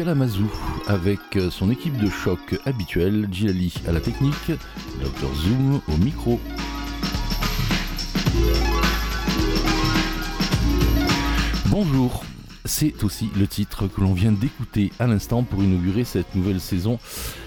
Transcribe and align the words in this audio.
Kalamazoo 0.00 0.50
avec 0.86 1.20
euh, 1.36 1.50
son 1.50 1.70
équipe 1.70 1.98
de 1.98 2.08
choc 2.08 2.58
habituelle, 2.64 3.28
Jilali 3.30 3.74
à 3.86 3.92
la 3.92 4.00
technique, 4.00 4.48
Dr 4.48 5.34
Zoom 5.34 5.82
au 5.88 5.96
micro. 5.98 6.40
Bonjour, 11.66 12.24
c'est 12.64 13.04
aussi 13.04 13.28
le 13.36 13.46
titre 13.46 13.88
que 13.88 14.00
l'on 14.00 14.14
vient 14.14 14.32
d'écouter 14.32 14.90
à 14.98 15.06
l'instant 15.06 15.42
pour 15.42 15.62
inaugurer 15.62 16.04
cette 16.04 16.34
nouvelle 16.34 16.60
saison 16.60 16.98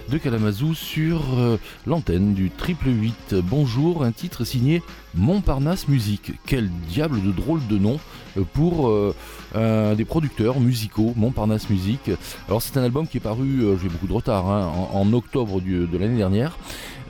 de 0.09 0.17
Kalamazoo 0.17 0.73
sur 0.73 1.21
euh, 1.37 1.57
l'antenne 1.85 2.33
du 2.33 2.49
Triple 2.49 2.89
8. 2.89 3.35
Bonjour, 3.43 4.03
un 4.03 4.11
titre 4.11 4.43
signé 4.43 4.81
Montparnasse 5.15 5.87
Musique. 5.87 6.33
Quel 6.45 6.69
diable 6.89 7.21
de 7.21 7.31
drôle 7.31 7.65
de 7.67 7.77
nom 7.77 7.99
euh, 8.37 8.43
pour 8.53 8.89
euh, 8.89 9.95
des 9.95 10.05
producteurs 10.05 10.59
musicaux 10.59 11.13
Montparnasse 11.15 11.69
Musique. 11.69 12.11
Alors 12.47 12.61
c'est 12.61 12.77
un 12.77 12.83
album 12.83 13.07
qui 13.07 13.17
est 13.17 13.21
paru, 13.21 13.61
j'ai 13.81 13.89
beaucoup 13.89 14.07
de 14.07 14.13
retard, 14.13 14.49
hein, 14.49 14.71
en, 14.91 15.13
octobre 15.13 15.61
de 15.61 15.97
l'année 15.97 16.17
dernière. 16.17 16.57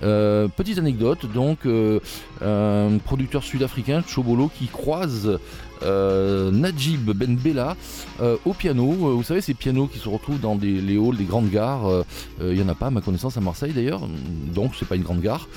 Petite 0.03 0.77
anecdote, 0.77 1.25
donc 1.33 1.59
un 1.65 2.97
producteur 3.03 3.43
sud-africain, 3.43 4.03
Chobolo, 4.05 4.49
qui 4.53 4.67
croise 4.67 5.39
euh, 5.83 6.51
Najib 6.51 7.11
Ben 7.11 7.35
Bella 7.35 7.75
euh, 8.21 8.37
au 8.45 8.53
piano. 8.53 8.91
Euh, 8.91 9.13
vous 9.13 9.23
savez, 9.23 9.41
ces 9.41 9.53
pianos 9.53 9.87
qui 9.87 9.99
se 9.99 10.07
retrouvent 10.07 10.39
dans 10.39 10.55
les 10.55 10.97
halls 10.97 11.17
des 11.17 11.25
grandes 11.25 11.49
gares. 11.49 12.03
Il 12.41 12.53
n'y 12.53 12.61
en 12.61 12.69
a 12.69 12.75
pas, 12.75 12.87
à 12.87 12.89
ma 12.89 13.01
connaissance, 13.01 13.37
à 13.37 13.41
Marseille 13.41 13.73
d'ailleurs. 13.73 14.07
Donc, 14.53 14.73
c'est 14.77 14.87
pas 14.87 14.95
une 14.95 15.03
grande 15.03 15.21
gare. 15.21 15.47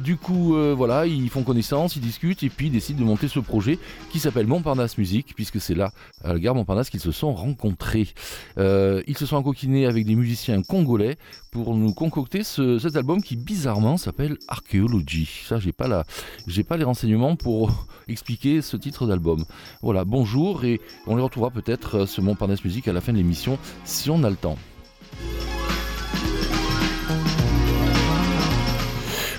du 0.00 0.16
coup, 0.16 0.56
voilà, 0.76 1.06
ils 1.06 1.28
font 1.30 1.42
connaissance, 1.42 1.96
ils 1.96 2.00
discutent 2.00 2.42
et 2.42 2.48
puis 2.48 2.66
ils 2.66 2.72
décident 2.72 3.00
de 3.00 3.04
monter 3.04 3.28
ce 3.28 3.40
projet 3.40 3.78
qui 4.10 4.18
s'appelle 4.18 4.46
Montparnasse 4.46 4.98
Musique, 4.98 5.34
puisque 5.34 5.60
c'est 5.60 5.74
là, 5.74 5.92
à 6.24 6.32
la 6.32 6.38
gare 6.38 6.54
Montparnasse, 6.54 6.90
qu'ils 6.90 7.00
se 7.00 7.12
sont 7.12 7.32
rencontrés. 7.32 8.08
ils 8.56 9.16
se 9.16 9.26
sont 9.26 9.36
encoquinés 9.36 9.86
avec 9.86 10.06
des 10.06 10.14
musiciens 10.14 10.62
congolais 10.62 11.16
pour 11.50 11.74
nous 11.74 11.94
concocter 11.94 12.42
cet 12.44 12.96
album 12.96 13.22
qui 13.22 13.36
bizarrement 13.36 13.75
s'appelle 13.98 14.38
Archaeology. 14.48 15.28
Ça, 15.46 15.58
j'ai 15.58 15.72
pas 15.72 15.86
pas 16.66 16.76
les 16.76 16.84
renseignements 16.84 17.36
pour 17.36 17.86
expliquer 18.08 18.62
ce 18.62 18.76
titre 18.76 19.06
d'album. 19.06 19.44
Voilà, 19.82 20.04
bonjour 20.04 20.64
et 20.64 20.80
on 21.06 21.16
les 21.16 21.22
retrouvera 21.22 21.50
peut-être 21.50 21.98
euh, 21.98 22.06
ce 22.06 22.22
Montparnasse 22.22 22.64
Musique 22.64 22.88
à 22.88 22.94
la 22.94 23.02
fin 23.02 23.12
de 23.12 23.18
l'émission 23.18 23.58
si 23.84 24.08
on 24.08 24.24
a 24.24 24.30
le 24.30 24.36
temps. 24.36 24.56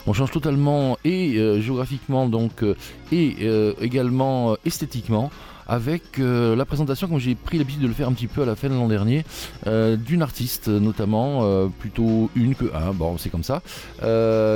On 0.06 0.14
change 0.14 0.32
totalement 0.32 0.98
et 1.04 1.38
euh, 1.38 1.60
géographiquement 1.60 2.30
donc 2.30 2.64
euh, 2.64 2.76
et 3.12 3.36
également 3.82 4.56
esthétiquement 4.66 5.32
avec 5.68 6.20
euh, 6.20 6.56
la 6.56 6.66
présentation, 6.66 7.08
comme 7.08 7.20
j'ai 7.20 7.36
pris 7.36 7.58
l'habitude 7.58 7.82
de 7.82 7.88
le 7.88 7.94
faire 7.94 8.08
un 8.08 8.14
petit 8.14 8.28
peu 8.28 8.42
à 8.42 8.46
la 8.46 8.56
fin 8.56 8.70
de 8.70 8.74
l'an 8.74 8.88
dernier, 8.88 9.26
euh, 9.68 9.98
d'une 9.98 10.22
artiste 10.22 10.70
notamment, 10.70 11.42
euh, 11.44 11.68
plutôt 11.68 12.32
une 12.36 12.56
que 12.56 12.74
un, 12.74 12.94
bon 12.94 13.18
c'est 13.18 13.30
comme 13.30 13.44
ça, 13.44 13.62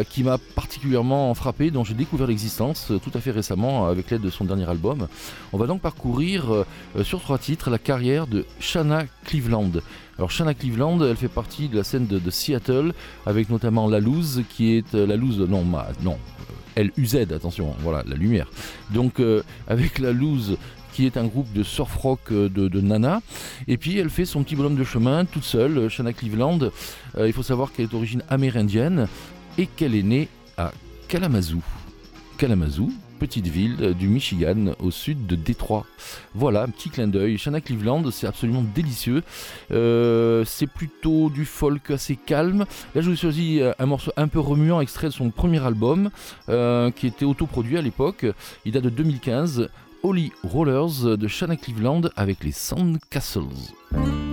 qui 0.10 0.24
m'a 0.24 0.38
particulièrement 0.56 1.34
frappé, 1.34 1.72
dont 1.72 1.84
j'ai 1.84 1.94
découvert 1.94 2.28
l'existence 2.28 2.92
tout 3.04 3.12
à 3.14 3.20
fait 3.20 3.32
récemment 3.32 3.88
avec 3.88 4.10
l'aide 4.10 4.22
de 4.22 4.30
son 4.30 4.46
dernier 4.46 4.70
album. 4.70 5.08
On 5.52 5.58
va 5.58 5.68
donc 5.68 5.82
parcourir 5.82 6.66
sur 7.04 7.22
trois 7.22 7.38
titres 7.38 7.70
la 7.70 7.78
carrière 7.78 8.28
de 8.28 8.46
Shanna 8.60 9.04
Cleveland. 9.26 9.72
Alors 10.18 10.32
Shanna 10.32 10.54
Cleveland, 10.54 11.02
elle 11.02 11.18
fait 11.18 11.28
partie 11.28 11.68
de 11.68 11.78
la 11.78 11.84
scène 11.84 12.08
de, 12.08 12.30
Seattle, 12.30 12.94
avec 13.26 13.50
notamment 13.50 13.88
La 13.88 14.00
Luz, 14.00 14.44
qui 14.50 14.78
est 14.78 14.94
la 14.94 15.16
Luz, 15.16 15.40
non, 15.40 15.66
non, 16.04 16.18
L-U-Z, 16.76 17.16
attention, 17.34 17.76
voilà, 17.80 18.04
la 18.08 18.16
lumière. 18.16 18.48
Donc 18.92 19.22
avec 19.68 20.00
La 20.00 20.12
Luz, 20.12 20.58
qui 20.92 21.06
est 21.06 21.18
un 21.18 21.26
groupe 21.26 21.52
de 21.54 21.64
surf 21.64 21.96
rock 21.96 22.20
euh, 22.32 22.50
de, 22.50 22.82
Nana. 22.82 23.22
Et 23.68 23.78
puis 23.78 23.98
elle 23.98 24.10
fait 24.10 24.26
son 24.26 24.44
petit 24.44 24.56
bonhomme 24.56 24.76
de 24.76 24.84
chemin 24.84 25.26
toute 25.26 25.44
seule, 25.44 25.78
euh, 25.78 25.90
Shanna 25.90 26.14
Cleveland. 26.14 26.60
Euh, 27.18 27.28
il 27.28 27.34
faut 27.34 27.44
savoir 27.44 27.72
qu'elle 27.72 27.86
est 27.86 27.92
d'origine 27.92 28.24
amérindienne 28.30 29.08
et 29.58 29.68
qu'elle 29.68 29.96
est 29.96 30.04
née 30.04 30.28
à 30.58 30.72
Kalamazoo. 31.08 31.62
Kalamazoo, 32.38 32.90
petite 33.20 33.48
ville 33.48 33.94
du 33.94 34.08
Michigan 34.08 34.74
au 34.80 34.90
sud 34.90 35.28
de 35.28 35.36
Détroit. 35.36 35.86
Voilà, 36.34 36.64
un 36.64 36.70
petit 36.70 36.90
clin 36.90 37.08
d'œil. 37.08 37.38
Shanna 37.38 37.62
Cleveland, 37.62 38.10
c'est 38.10 38.26
absolument 38.26 38.64
délicieux. 38.74 39.22
c'est 39.70 40.68
plutôt 40.68 41.30
du 41.30 41.46
folk 41.46 41.92
assez 41.92 42.16
calme. 42.16 42.66
Là, 42.96 43.02
je 43.02 43.10
vous 43.10 43.14
ai 43.14 43.18
choisi 43.18 43.62
un 43.78 43.86
morceau 43.86 44.12
un 44.18 44.28
peu 44.28 44.40
remuant, 44.40 44.82
extrait 44.82 45.08
de 45.08 45.14
son 45.14 45.30
premier 45.30 45.64
album, 45.64 46.10
qui 46.48 47.06
était 47.06 47.26
autoproduit 47.26 47.78
à 47.78 47.82
l'époque. 47.82 48.26
Il 48.66 48.72
date 48.72 48.86
de 48.86 48.90
2015. 48.90 49.70
Holy 50.04 50.32
Rollers 50.44 51.18
de 51.18 51.28
Shanna 51.28 51.56
Cleveland 51.56 52.02
avec 52.16 52.44
les 52.44 52.52
Sandcastles. 52.52 54.31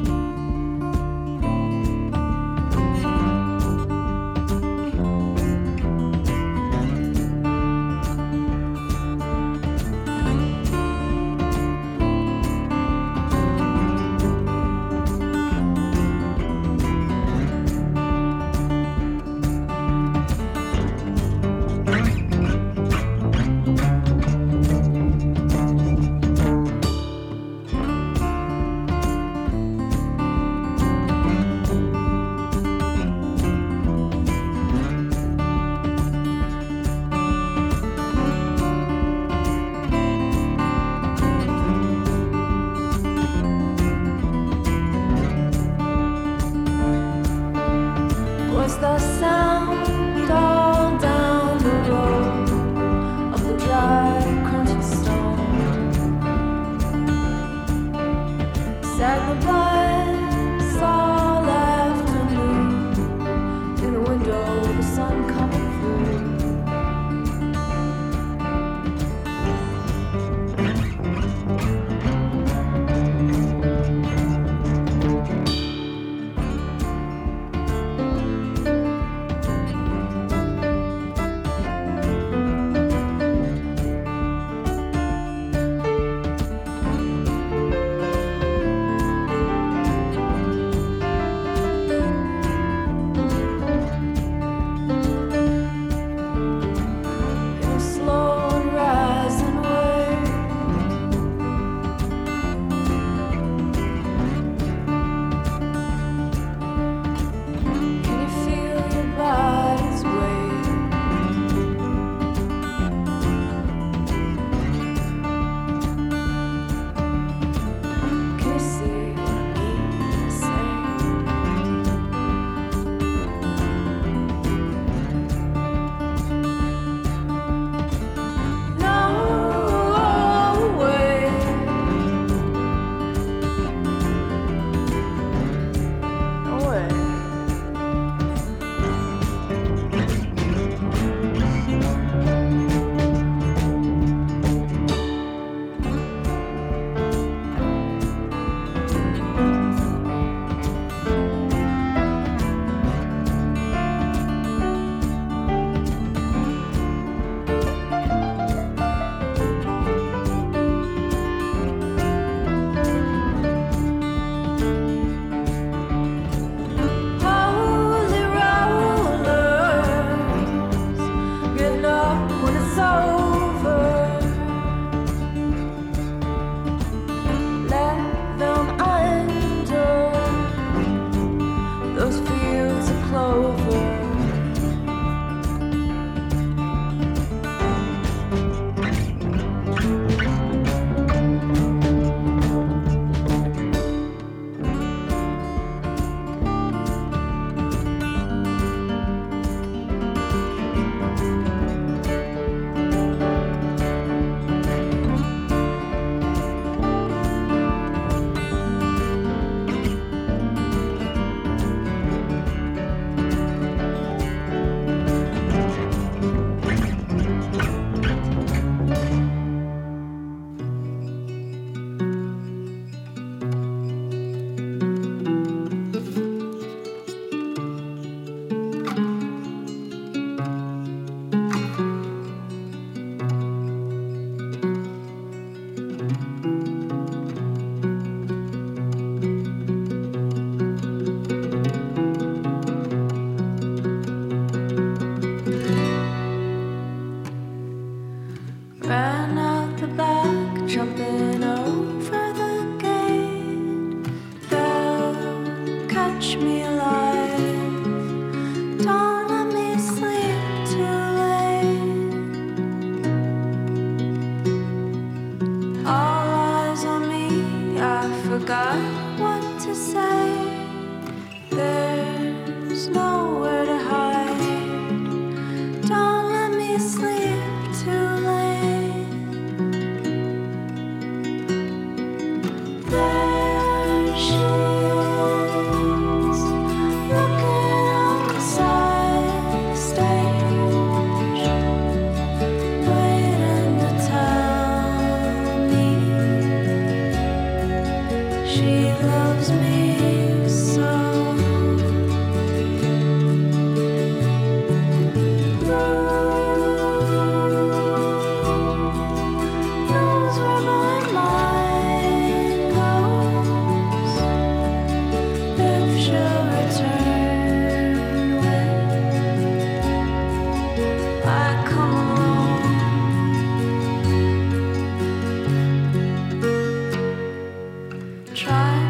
try. 328.39 328.88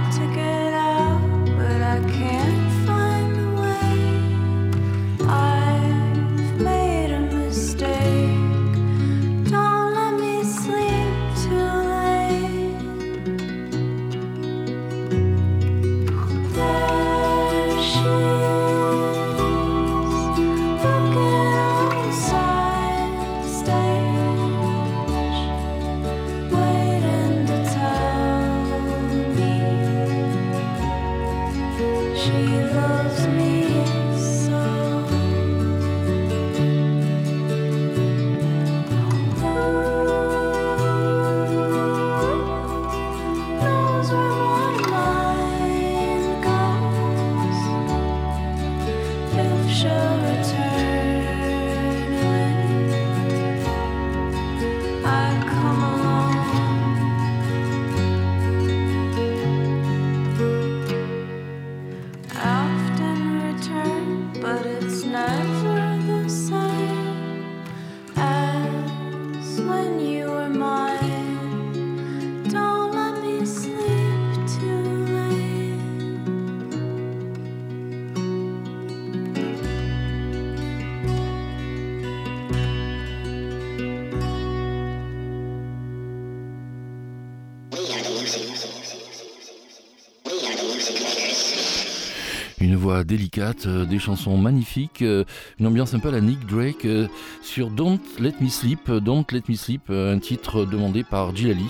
Délicate, 93.04 93.66
euh, 93.66 93.84
des 93.84 93.98
chansons 93.98 94.36
magnifiques, 94.36 95.02
euh, 95.02 95.24
une 95.58 95.66
ambiance 95.66 95.94
un 95.94 95.98
peu 95.98 96.08
à 96.08 96.12
la 96.12 96.20
Nick 96.20 96.46
Drake 96.46 96.84
euh, 96.84 97.06
sur 97.42 97.70
Don't 97.70 98.00
Let 98.18 98.34
Me 98.40 98.48
Sleep, 98.48 98.90
Don't 98.90 99.24
Let 99.30 99.42
Me 99.48 99.54
Sleep, 99.54 99.90
un 99.90 100.18
titre 100.18 100.64
demandé 100.64 101.04
par 101.04 101.34
Gilali, 101.34 101.68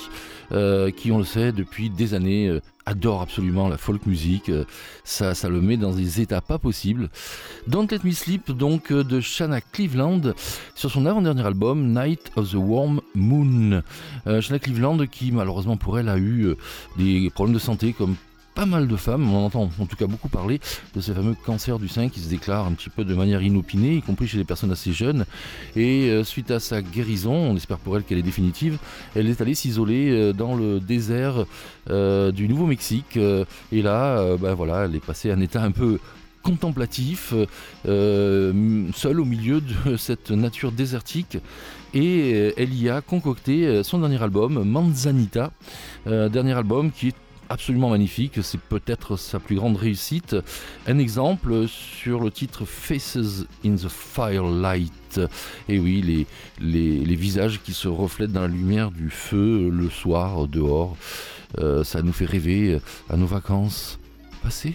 qui 0.97 1.12
on 1.12 1.18
le 1.18 1.25
sait 1.25 1.52
depuis 1.52 1.90
des 1.90 2.14
années 2.14 2.58
adore 2.87 3.20
absolument 3.20 3.68
la 3.68 3.76
folk 3.76 4.06
music, 4.06 4.50
ça, 5.04 5.35
ça 5.35 5.50
le 5.50 5.61
met 5.61 5.76
dans 5.76 5.92
des 5.92 6.23
états 6.23 6.40
pas 6.40 6.58
possibles. 6.58 7.11
Don't 7.66 7.87
Let 7.90 8.00
Me 8.04 8.12
Sleep 8.12 8.50
donc 8.52 8.90
de 8.90 9.20
Shanna 9.20 9.61
Cleveland 9.61 10.32
sur 10.75 10.90
son 10.90 11.04
avant-dernier 11.04 11.44
album 11.44 11.92
Night 11.92 12.32
of 12.37 12.50
the 12.50 12.54
Warm 12.54 13.02
Moon. 13.14 13.82
Shanna 14.25 14.58
Cleveland 14.58 15.06
qui 15.06 15.32
malheureusement 15.32 15.76
pour 15.76 15.99
elle 15.99 16.08
a 16.08 16.16
eu 16.16 16.54
des 16.97 17.30
problèmes 17.30 17.54
de 17.54 17.61
santé 17.61 17.92
comme 17.92 18.16
pas 18.58 18.66
mal 18.66 18.88
de 18.88 18.96
femmes, 18.96 19.32
on 19.32 19.46
entend 19.46 19.70
en 19.78 19.86
tout 19.86 19.94
cas 19.94 20.08
beaucoup 20.08 20.28
parler 20.28 20.58
de 20.92 21.00
ces 21.00 21.14
fameux 21.14 21.36
cancers 21.46 21.78
du 21.78 21.86
sein 21.86 22.08
qui 22.08 22.18
se 22.18 22.28
déclarent 22.28 22.66
un 22.66 22.72
petit 22.72 22.90
peu 22.90 23.04
de 23.04 23.14
manière 23.14 23.40
inopinée, 23.40 23.94
y 23.94 24.02
compris 24.02 24.26
chez 24.26 24.36
les 24.36 24.42
personnes 24.42 24.72
assez 24.72 24.92
jeunes. 24.92 25.26
Et 25.76 26.10
euh, 26.10 26.24
suite 26.24 26.50
à 26.50 26.58
sa 26.58 26.82
guérison, 26.82 27.32
on 27.32 27.54
espère 27.54 27.78
pour 27.78 27.96
elle 27.96 28.02
qu'elle 28.02 28.18
est 28.18 28.22
définitive, 28.22 28.78
elle 29.14 29.28
est 29.28 29.40
allée 29.40 29.54
s'isoler 29.54 30.10
euh, 30.10 30.32
dans 30.32 30.56
le 30.56 30.80
désert 30.80 31.44
euh, 31.88 32.32
du 32.32 32.48
Nouveau-Mexique. 32.48 33.16
et 33.16 33.80
là, 33.80 34.36
ben 34.40 34.54
voilà, 34.54 34.86
elle 34.86 34.96
est 34.96 35.06
passée 35.06 35.30
à 35.30 35.34
un 35.34 35.40
état 35.40 35.62
un 35.62 35.70
peu 35.70 36.00
contemplatif, 36.42 37.34
seule 37.84 39.20
au 39.20 39.24
milieu 39.24 39.60
de 39.60 39.96
cette 39.96 40.32
nature 40.32 40.72
désertique. 40.72 41.38
Et 41.94 42.52
elle 42.56 42.74
y 42.74 42.90
a 42.90 43.02
concocté 43.02 43.84
son 43.84 44.00
dernier 44.00 44.20
album, 44.20 44.64
Manzanita, 44.64 45.52
dernier 46.06 46.54
album 46.54 46.90
qui 46.90 47.08
est 47.08 47.14
absolument 47.48 47.90
magnifique, 47.90 48.38
c'est 48.42 48.60
peut-être 48.60 49.16
sa 49.16 49.38
plus 49.38 49.56
grande 49.56 49.76
réussite. 49.76 50.36
Un 50.86 50.98
exemple 50.98 51.66
sur 51.68 52.20
le 52.20 52.30
titre 52.30 52.64
Faces 52.64 53.44
in 53.64 53.76
the 53.76 53.88
Firelight. 53.88 55.20
Et 55.68 55.78
oui, 55.78 56.02
les, 56.02 56.26
les, 56.60 57.04
les 57.04 57.14
visages 57.14 57.60
qui 57.62 57.72
se 57.72 57.88
reflètent 57.88 58.32
dans 58.32 58.42
la 58.42 58.48
lumière 58.48 58.90
du 58.90 59.10
feu 59.10 59.70
le 59.70 59.88
soir 59.90 60.46
dehors. 60.46 60.96
Euh, 61.58 61.82
ça 61.84 62.02
nous 62.02 62.12
fait 62.12 62.26
rêver 62.26 62.78
à 63.08 63.16
nos 63.16 63.26
vacances 63.26 63.98
passées. 64.42 64.74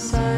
sun. 0.00 0.29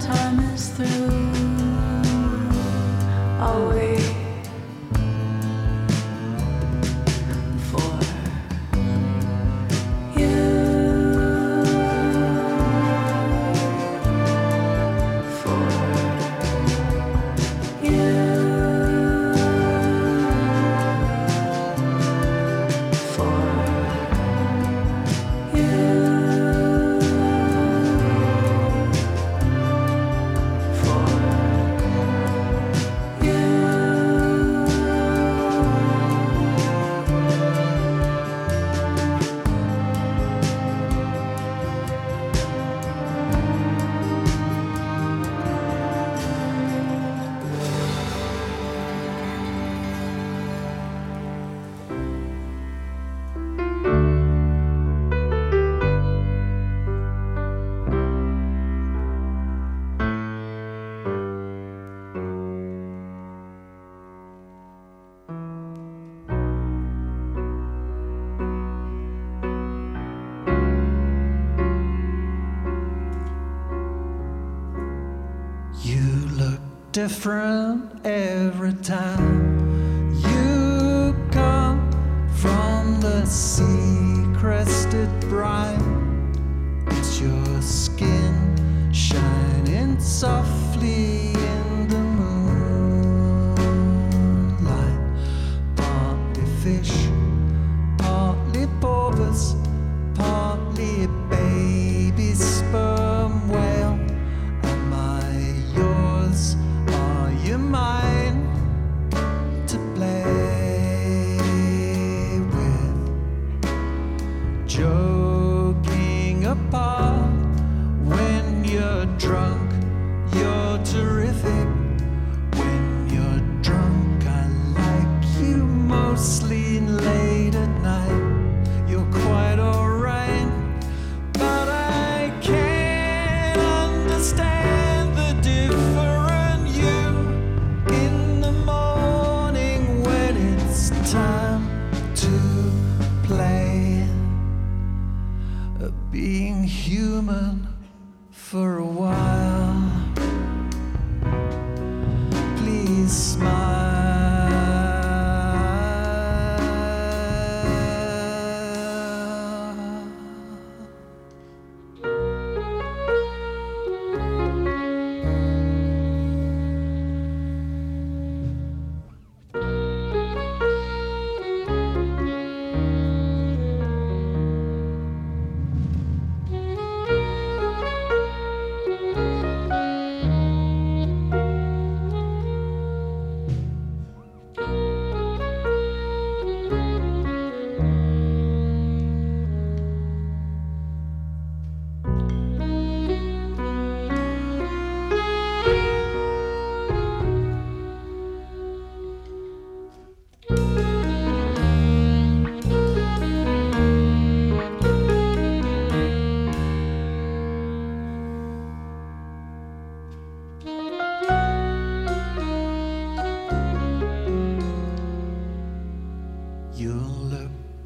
time 0.00 0.40
is 0.54 0.68
through, 0.70 1.32
always. 3.38 3.99
different 77.00 78.04
every 78.04 78.74
time. 78.74 79.29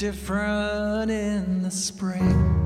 different 0.05 1.11
in 1.11 1.63
the 1.63 1.71
spring. 1.71 2.64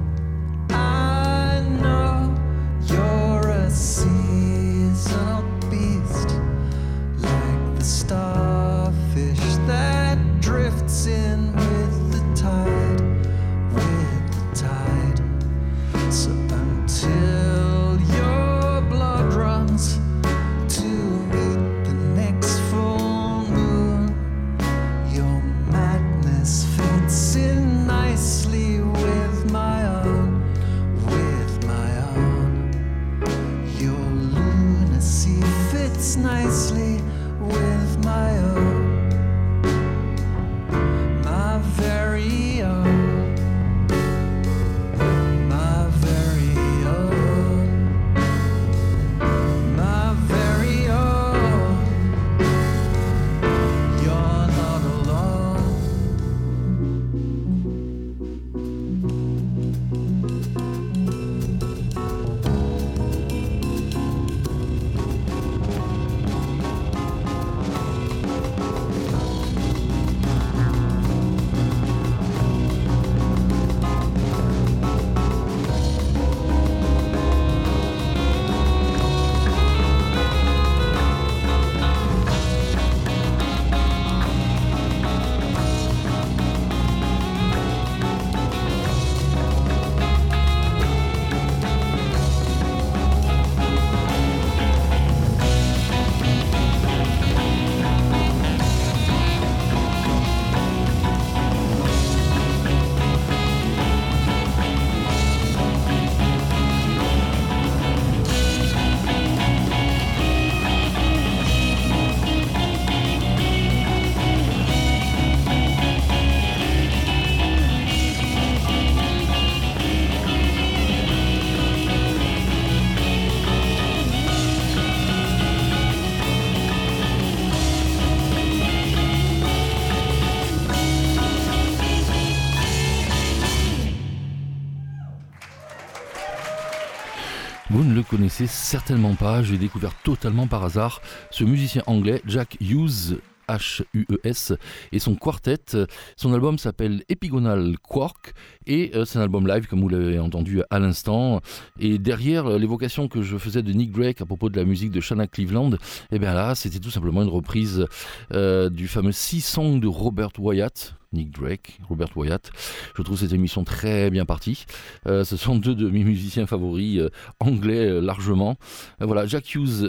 Connaissez 138.18 138.48
certainement 138.48 139.14
pas, 139.14 139.44
j'ai 139.44 139.58
découvert 139.58 139.94
totalement 140.02 140.48
par 140.48 140.64
hasard 140.64 141.00
ce 141.30 141.44
musicien 141.44 141.84
anglais 141.86 142.20
Jack 142.26 142.56
Hughes 142.60 143.20
H-U-E-S, 143.48 144.54
et 144.90 144.98
son 144.98 145.14
quartet. 145.14 145.86
Son 146.16 146.34
album 146.34 146.58
s'appelle 146.58 147.04
Epigonal 147.08 147.76
Quark, 147.80 148.34
et 148.66 148.90
euh, 148.96 149.04
c'est 149.04 149.20
un 149.20 149.22
album 149.22 149.46
live, 149.46 149.68
comme 149.68 149.82
vous 149.82 149.88
l'avez 149.88 150.18
entendu 150.18 150.62
à 150.68 150.80
l'instant. 150.80 151.40
Et 151.78 151.98
derrière 151.98 152.46
euh, 152.46 152.58
l'évocation 152.58 153.06
que 153.06 153.22
je 153.22 153.38
faisais 153.38 153.62
de 153.62 153.72
Nick 153.72 153.92
Drake 153.92 154.20
à 154.20 154.26
propos 154.26 154.50
de 154.50 154.56
la 154.56 154.64
musique 154.64 154.90
de 154.90 155.00
Shanna 155.00 155.28
Cleveland, 155.28 155.74
et 155.74 155.76
eh 156.16 156.18
bien 156.18 156.34
là, 156.34 156.56
c'était 156.56 156.80
tout 156.80 156.90
simplement 156.90 157.22
une 157.22 157.28
reprise 157.28 157.86
euh, 158.32 158.68
du 158.68 158.88
fameux 158.88 159.12
Sea 159.12 159.40
Song 159.40 159.78
de 159.78 159.86
Robert 159.86 160.32
Wyatt, 160.40 160.97
Nick 161.12 161.30
Drake, 161.30 161.78
Robert 161.88 162.16
Wyatt. 162.16 162.50
Je 162.96 163.02
trouve 163.02 163.18
cette 163.18 163.32
émission 163.32 163.64
très 163.64 164.10
bien 164.10 164.24
partie. 164.24 164.66
Euh, 165.06 165.24
ce 165.24 165.36
sont 165.36 165.56
deux 165.56 165.74
de 165.74 165.88
mes 165.88 166.04
musiciens 166.04 166.46
favoris 166.46 166.98
euh, 166.98 167.10
anglais 167.40 167.88
euh, 167.88 168.00
largement. 168.00 168.56
voilà, 169.00 169.26
Jack 169.26 169.54
Hughes 169.54 169.84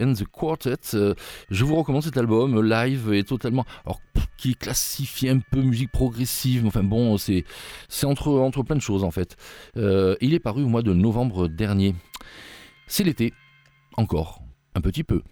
and 0.00 0.14
the 0.14 0.24
Quartet. 0.24 0.76
je 1.50 1.64
vous 1.64 1.76
recommande 1.76 2.02
cet 2.02 2.16
album 2.16 2.62
live 2.62 3.12
et 3.12 3.24
totalement, 3.24 3.64
alors 3.84 4.00
qui 4.38 4.54
classifie 4.54 5.28
un 5.28 5.38
peu 5.38 5.62
musique 5.62 5.90
progressive. 5.90 6.66
Enfin 6.66 6.82
bon, 6.82 7.16
c'est 7.16 7.44
c'est 7.88 8.06
entre 8.06 8.32
entre 8.32 8.62
plein 8.62 8.76
de 8.76 8.80
choses 8.80 9.04
en 9.04 9.10
fait. 9.10 9.36
il 9.76 10.34
est 10.34 10.40
paru 10.40 10.62
au 10.62 10.68
mois 10.68 10.82
de 10.82 10.92
novembre 10.92 11.48
dernier. 11.48 11.94
C'est 12.86 13.04
l'été, 13.04 13.32
encore 13.96 14.42
un 14.74 14.80
petit 14.80 15.04
peu. 15.04 15.22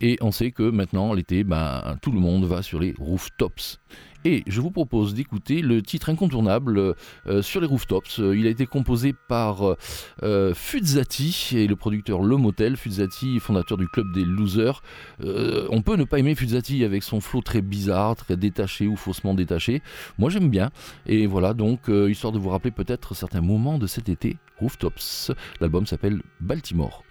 Et 0.00 0.18
on 0.20 0.32
sait 0.32 0.50
que 0.50 0.64
maintenant, 0.64 1.14
l'été, 1.14 1.44
ben, 1.44 1.96
tout 2.02 2.12
le 2.12 2.20
monde 2.20 2.44
va 2.44 2.62
sur 2.62 2.78
les 2.80 2.94
rooftops. 2.98 3.80
Et 4.24 4.44
je 4.46 4.60
vous 4.60 4.70
propose 4.70 5.14
d'écouter 5.14 5.62
le 5.62 5.82
titre 5.82 6.08
incontournable 6.08 6.94
euh, 7.26 7.42
sur 7.42 7.60
les 7.60 7.66
rooftops. 7.66 8.20
Euh, 8.20 8.36
il 8.36 8.46
a 8.46 8.50
été 8.50 8.66
composé 8.66 9.14
par 9.28 9.76
euh, 10.22 10.54
Fuzzati 10.54 11.50
et 11.56 11.66
le 11.66 11.74
producteur 11.76 12.22
Le 12.22 12.36
Motel. 12.36 12.76
Fuzzati, 12.76 13.40
fondateur 13.40 13.76
du 13.78 13.88
club 13.88 14.12
des 14.12 14.24
losers. 14.24 14.82
on 15.20 15.82
peut 15.82 15.96
ne 15.96 16.04
pas 16.04 16.18
aimer 16.18 16.34
Fuzzati 16.34 16.84
avec 16.84 17.02
son 17.02 17.20
flow 17.20 17.40
très 17.40 17.62
bizarre, 17.62 18.16
très 18.16 18.36
détaché 18.36 18.86
ou 18.86 18.96
faussement 18.96 19.34
détaché. 19.34 19.82
Moi 20.18 20.30
j'aime 20.30 20.48
bien. 20.48 20.70
Et 21.06 21.26
voilà 21.26 21.54
donc, 21.54 21.88
histoire 21.88 22.32
de 22.32 22.38
vous 22.38 22.48
rappeler 22.48 22.70
peut-être 22.70 23.14
certains 23.14 23.40
moments 23.40 23.78
de 23.78 23.86
cet 23.86 24.08
été, 24.08 24.36
Rooftops. 24.58 25.32
L'album 25.60 25.86
s'appelle 25.86 26.22
Baltimore. 26.40 27.02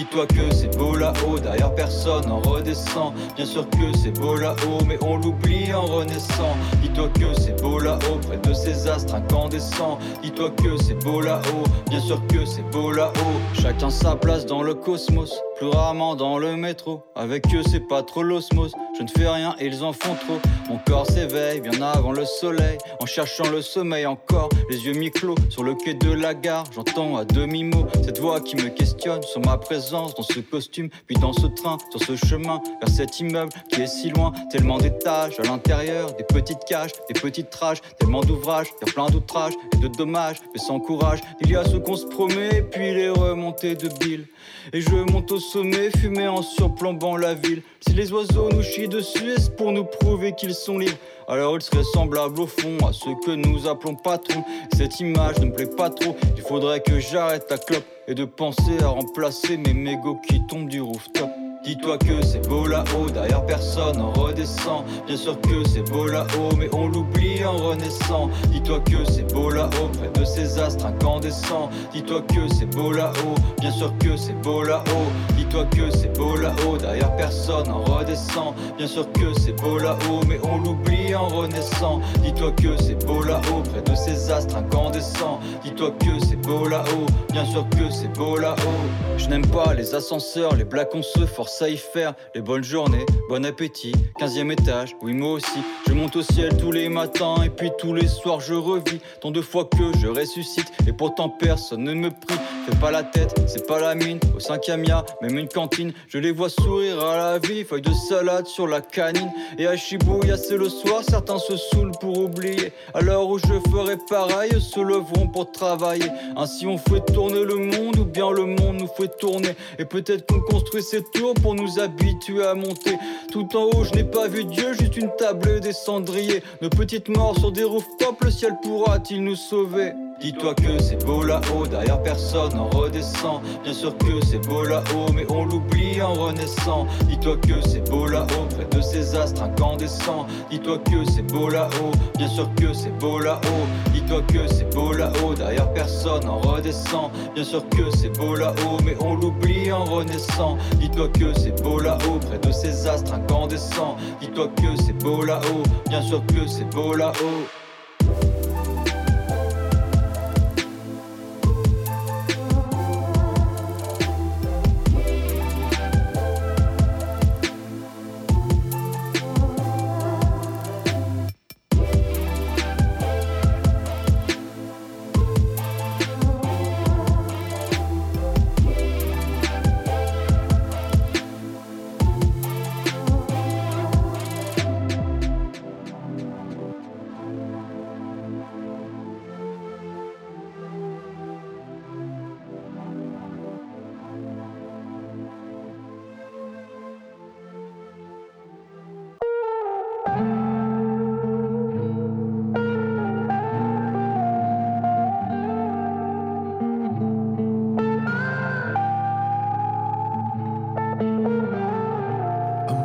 Dis-toi 0.00 0.26
que 0.28 0.50
c'est 0.50 0.74
beau 0.78 0.96
là-haut, 0.96 1.38
derrière 1.38 1.74
personne 1.74 2.30
en 2.30 2.40
redescend. 2.40 3.12
Bien 3.36 3.44
sûr 3.44 3.68
que 3.68 3.94
c'est 4.02 4.18
beau 4.18 4.34
là-haut, 4.34 4.82
mais 4.86 4.96
on 5.02 5.18
l'oublie 5.18 5.74
en 5.74 5.84
renaissant. 5.84 6.56
Dis-toi 6.80 7.10
que 7.10 7.38
c'est 7.38 7.60
beau 7.60 7.78
là-haut, 7.78 8.16
près 8.26 8.38
de 8.38 8.54
ces 8.54 8.88
astres 8.88 9.14
incandescents. 9.14 9.98
Dis-toi 10.22 10.52
que 10.52 10.78
c'est 10.78 10.94
beau 11.04 11.20
là-haut, 11.20 11.64
bien 11.90 12.00
sûr 12.00 12.18
que 12.28 12.46
c'est 12.46 12.62
beau 12.70 12.92
là-haut. 12.92 13.60
Chacun 13.60 13.90
sa 13.90 14.16
place 14.16 14.46
dans 14.46 14.62
le 14.62 14.72
cosmos, 14.72 15.38
plus 15.58 15.68
rarement 15.68 16.16
dans 16.16 16.38
le 16.38 16.56
métro. 16.56 17.02
Avec 17.14 17.44
eux, 17.54 17.62
c'est 17.70 17.86
pas 17.86 18.02
trop 18.02 18.22
l'osmose. 18.22 18.72
Je 19.00 19.04
ne 19.04 19.08
fais 19.08 19.28
rien 19.30 19.56
et 19.58 19.64
ils 19.64 19.82
en 19.82 19.94
font 19.94 20.14
trop. 20.14 20.38
Mon 20.68 20.76
corps 20.76 21.06
s'éveille 21.06 21.62
bien 21.62 21.80
avant 21.80 22.12
le 22.12 22.26
soleil, 22.26 22.76
en 23.00 23.06
cherchant 23.06 23.48
le 23.48 23.62
sommeil 23.62 24.04
encore, 24.04 24.50
les 24.68 24.84
yeux 24.84 24.92
mi-clos 24.92 25.36
sur 25.48 25.62
le 25.62 25.74
quai 25.74 25.94
de 25.94 26.12
la 26.12 26.34
gare. 26.34 26.64
J'entends 26.74 27.16
à 27.16 27.24
demi-mot 27.24 27.86
cette 28.04 28.18
voix 28.18 28.42
qui 28.42 28.56
me 28.56 28.68
questionne 28.68 29.22
sur 29.22 29.40
ma 29.40 29.56
présence 29.56 30.14
dans 30.16 30.22
ce 30.22 30.40
costume, 30.40 30.90
puis 31.06 31.16
dans 31.16 31.32
ce 31.32 31.46
train, 31.46 31.78
sur 31.90 32.02
ce 32.02 32.26
chemin 32.26 32.60
vers 32.78 32.94
cet 32.94 33.20
immeuble 33.20 33.50
qui 33.72 33.80
est 33.80 33.86
si 33.86 34.10
loin. 34.10 34.32
Tellement 34.52 34.76
d'étages 34.76 35.40
à 35.40 35.44
l'intérieur, 35.44 36.12
des 36.12 36.24
petites 36.24 36.66
cages, 36.68 36.92
des 37.08 37.18
petites 37.18 37.48
trages, 37.48 37.80
tellement 37.98 38.20
d'ouvrages, 38.20 38.68
y 38.84 38.90
a 38.90 38.92
plein 38.92 39.08
d'outrages 39.08 39.54
et 39.72 39.78
de 39.78 39.88
dommages, 39.88 40.42
mais 40.52 40.60
sans 40.60 40.78
courage. 40.78 41.20
Il 41.40 41.50
y 41.50 41.56
a 41.56 41.64
ce 41.64 41.78
qu'on 41.78 41.96
se 41.96 42.04
promet, 42.04 42.58
et 42.58 42.62
puis 42.62 42.92
les 42.92 43.08
remontées 43.08 43.76
de 43.76 43.88
Bill. 43.98 44.26
Et 44.74 44.82
je 44.82 44.94
monte 45.10 45.32
au 45.32 45.40
sommet, 45.40 45.90
fumé 45.98 46.28
en 46.28 46.42
surplombant 46.42 47.16
la 47.16 47.32
ville. 47.32 47.62
Si 47.80 47.94
les 47.94 48.12
oiseaux 48.12 48.50
nous 48.52 48.62
chient 48.62 48.89
dessus, 48.90 49.30
est-ce 49.30 49.50
pour 49.50 49.72
nous 49.72 49.84
prouver 49.84 50.34
qu'ils 50.34 50.54
sont 50.54 50.78
libres 50.78 50.98
alors 51.28 51.54
il 51.54 51.62
serait 51.62 51.84
semblable 51.84 52.40
au 52.40 52.46
fond 52.48 52.76
à 52.84 52.92
ce 52.92 53.08
que 53.24 53.30
nous 53.30 53.68
appelons 53.68 53.94
patron. 53.94 54.42
Cette 54.76 54.98
image 54.98 55.38
ne 55.38 55.46
me 55.46 55.52
plaît 55.52 55.66
pas 55.66 55.88
trop, 55.88 56.16
il 56.36 56.42
faudrait 56.42 56.80
que 56.80 56.98
j'arrête 56.98 57.46
la 57.48 57.56
clope 57.56 57.84
et 58.08 58.14
de 58.14 58.24
penser 58.24 58.82
à 58.82 58.88
remplacer 58.88 59.56
mes 59.56 59.72
mégots 59.72 60.18
qui 60.28 60.44
tombent 60.48 60.68
du 60.68 60.80
rooftop. 60.80 61.30
Dis-toi 61.62 61.98
que 61.98 62.24
c'est 62.24 62.48
beau 62.48 62.66
là-haut, 62.66 63.10
derrière 63.10 63.44
personne 63.44 64.00
en 64.00 64.12
redescend. 64.12 64.82
Bien 65.06 65.16
sûr 65.16 65.38
que 65.42 65.68
c'est 65.68 65.82
beau 65.90 66.06
là-haut, 66.06 66.56
mais 66.56 66.70
on 66.72 66.88
l'oublie 66.88 67.44
en 67.44 67.54
renaissant. 67.54 68.30
Dis-toi 68.50 68.80
que 68.80 69.04
c'est 69.04 69.30
beau 69.34 69.50
là-haut, 69.50 69.88
près 69.98 70.10
de 70.18 70.24
ces 70.24 70.58
astres 70.58 70.86
incandescents. 70.86 71.68
Dis-toi 71.92 72.22
que 72.22 72.48
c'est 72.54 72.64
beau 72.64 72.92
là-haut, 72.92 73.34
bien 73.60 73.70
sûr 73.70 73.92
que 73.98 74.16
c'est 74.16 74.40
beau 74.40 74.62
là-haut. 74.62 75.36
Dis-toi 75.36 75.66
que 75.66 75.90
c'est 75.90 76.16
beau 76.16 76.34
là-haut, 76.34 76.78
derrière 76.78 77.14
personne 77.16 77.70
en 77.70 77.84
redescend. 77.84 78.54
Bien 78.78 78.86
sûr 78.86 79.10
que 79.12 79.38
c'est 79.38 79.60
beau 79.60 79.78
là-haut, 79.78 80.20
mais 80.26 80.40
on 80.42 80.58
l'oublie 80.58 81.14
en 81.14 81.28
renaissant. 81.28 82.00
Dis-toi 82.22 82.52
que 82.52 82.74
c'est 82.78 83.04
beau 83.04 83.22
là-haut, 83.22 83.62
près 83.70 83.82
de 83.82 83.94
ces 83.94 84.30
astres 84.30 84.56
incandescents. 84.56 85.40
Dis-toi 85.62 85.90
que 85.90 86.24
c'est 86.26 86.36
beau 86.36 86.66
là-haut, 86.66 87.06
bien 87.32 87.44
sûr 87.44 87.68
que 87.68 87.90
c'est 87.90 88.16
beau 88.16 88.38
là-haut. 88.38 89.18
Je 89.18 89.28
n'aime 89.28 89.46
pas 89.46 89.74
les 89.74 89.94
ascenseurs, 89.94 90.56
les 90.56 90.64
blagues 90.64 90.88
on 90.94 91.02
se 91.02 91.26
force 91.26 91.49
ça 91.50 91.68
y 91.68 91.76
faire. 91.76 92.14
Les 92.34 92.40
bonnes 92.40 92.64
journées, 92.64 93.04
bon 93.28 93.44
appétit, 93.44 93.92
15e 94.18 94.52
étage, 94.52 94.96
oui 95.02 95.12
moi 95.12 95.32
aussi. 95.32 95.60
Je 95.86 95.92
monte 95.92 96.16
au 96.16 96.22
ciel 96.22 96.56
tous 96.56 96.72
les 96.72 96.88
matins 96.88 97.42
et 97.42 97.50
puis 97.50 97.70
tous 97.78 97.94
les 97.94 98.06
soirs 98.06 98.40
je 98.40 98.54
revis. 98.54 99.00
Tant 99.20 99.30
de 99.30 99.40
fois 99.40 99.64
que 99.64 99.98
je 99.98 100.06
ressuscite 100.06 100.70
et 100.86 100.92
pourtant 100.92 101.28
personne 101.28 101.84
ne 101.84 101.94
me 101.94 102.10
prie. 102.10 102.38
Fais 102.70 102.76
pas 102.76 102.90
la 102.92 103.02
tête, 103.02 103.34
c'est 103.48 103.66
pas 103.66 103.80
la 103.80 103.96
mine. 103.96 104.20
Au 104.36 104.38
cinquième 104.38 104.84
ya, 104.84 105.04
même 105.22 105.36
une 105.36 105.48
cantine. 105.48 105.92
Je 106.06 106.18
les 106.18 106.30
vois 106.30 106.48
sourire 106.48 107.04
à 107.04 107.16
la 107.16 107.38
vie, 107.40 107.64
feuille 107.64 107.82
de 107.82 107.92
salade 107.92 108.46
sur 108.46 108.68
la 108.68 108.80
canine. 108.80 109.30
Et 109.58 109.66
à 109.66 109.76
Shibuya 109.76 110.36
c'est 110.36 110.56
le 110.56 110.68
soir, 110.68 111.02
certains 111.02 111.38
se 111.38 111.56
saoulent 111.56 111.90
pour 112.00 112.16
oublier. 112.18 112.72
À 112.94 113.00
l'heure 113.00 113.28
où 113.28 113.38
je 113.38 113.70
ferai 113.70 113.96
pareil, 114.08 114.52
se 114.60 114.78
leveront 114.78 115.26
pour 115.26 115.50
travailler. 115.50 116.08
Ainsi 116.36 116.66
on 116.66 116.78
fait 116.78 117.04
tourner 117.12 117.44
le 117.44 117.56
monde 117.56 117.98
ou 117.98 118.04
bien 118.04 118.30
le 118.30 118.46
monde 118.46 118.76
nous 118.78 118.88
fait 118.96 119.10
tourner. 119.18 119.56
Et 119.80 119.84
peut-être 119.84 120.26
qu'on 120.26 120.40
construit 120.40 120.82
ces 120.82 121.02
tours 121.12 121.34
pour 121.34 121.56
nous 121.56 121.80
habituer 121.80 122.46
à 122.46 122.54
monter. 122.54 122.96
Tout 123.32 123.48
en 123.56 123.64
haut, 123.64 123.82
je 123.82 123.94
n'ai 123.94 124.04
pas 124.04 124.28
vu 124.28 124.44
Dieu, 124.44 124.74
juste 124.78 124.96
une 124.96 125.10
table 125.18 125.58
des 125.58 125.72
cendriers. 125.72 126.44
Nos 126.62 126.70
petites 126.70 127.08
morts 127.08 127.36
sur 127.36 127.50
des 127.50 127.64
rooftops, 127.64 128.22
le 128.22 128.30
ciel 128.30 128.52
pourra-t-il 128.62 129.24
nous 129.24 129.34
sauver? 129.34 129.92
Dis-toi 130.20 130.54
que 130.54 130.82
c'est 130.82 131.02
beau 131.06 131.22
là-haut, 131.22 131.66
derrière 131.66 132.02
personne 132.02 132.52
en 132.58 132.68
redescend. 132.68 133.40
Bien 133.64 133.72
sûr 133.72 133.96
que 133.96 134.22
c'est 134.26 134.46
beau 134.46 134.64
là-haut, 134.64 135.10
mais 135.14 135.24
on 135.30 135.46
l'oublie 135.46 136.02
en 136.02 136.12
renaissant. 136.12 136.86
Dis-toi 137.08 137.38
que 137.38 137.66
c'est 137.66 137.88
beau 137.90 138.06
là-haut, 138.06 138.46
près 138.54 138.66
de 138.66 138.82
ces 138.82 139.16
astres 139.16 139.42
incandescents. 139.42 140.26
Dis-toi 140.50 140.76
que 140.78 141.10
c'est 141.10 141.22
beau 141.22 141.48
là-haut, 141.48 141.92
bien 142.18 142.28
sûr 142.28 142.46
que 142.56 142.74
c'est 142.74 142.96
beau 142.98 143.18
là-haut. 143.18 143.66
Dis-toi 143.94 144.20
que 144.28 144.46
c'est 144.46 144.68
beau 144.74 144.92
là-haut, 144.92 145.32
derrière 145.34 145.72
personne 145.72 146.28
en 146.28 146.38
redescend. 146.38 147.10
Bien 147.34 147.44
sûr 147.44 147.66
que 147.70 147.90
c'est 147.96 148.14
beau 148.18 148.34
là-haut, 148.34 148.76
mais 148.84 148.96
on 149.00 149.14
l'oublie 149.14 149.72
en 149.72 149.84
renaissant. 149.84 150.58
Dis-toi 150.78 151.08
que 151.08 151.32
c'est 151.32 151.62
beau 151.62 151.78
là-haut, 151.78 152.18
près 152.18 152.38
de 152.38 152.52
ces 152.52 152.86
astres 152.86 153.14
incandescents. 153.14 153.96
Dis-toi 154.20 154.48
que 154.48 154.82
c'est 154.84 155.02
beau 155.02 155.22
là-haut, 155.22 155.62
bien 155.88 156.02
sûr 156.02 156.22
que 156.26 156.46
c'est 156.46 156.68
beau 156.74 156.92
là-haut. 156.92 157.46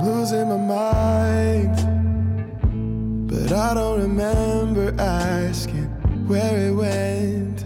Losing 0.05 0.47
my 0.49 0.57
mind. 0.57 1.75
But 3.27 3.51
I 3.51 3.73
don't 3.73 4.01
remember 4.01 4.93
asking 5.01 5.87
where 6.27 6.67
it 6.67 6.71
went. 6.71 7.65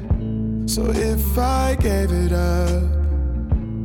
So 0.70 0.90
if 0.90 1.38
I 1.38 1.76
gave 1.76 2.12
it 2.12 2.32
up, 2.32 2.84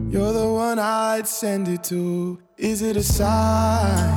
you're 0.08 0.32
the 0.32 0.52
one 0.52 0.78
I'd 0.78 1.26
send 1.26 1.66
it 1.68 1.82
to. 1.84 2.38
Is 2.56 2.82
it 2.82 2.96
a 2.96 3.02
sign? 3.02 4.14